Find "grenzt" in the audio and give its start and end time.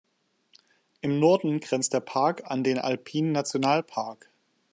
1.59-1.93